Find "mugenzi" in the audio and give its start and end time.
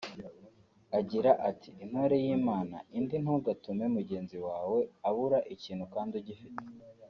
3.95-4.37